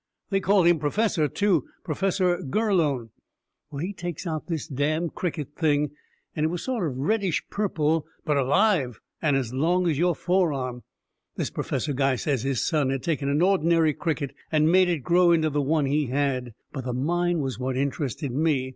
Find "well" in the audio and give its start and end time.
3.69-3.83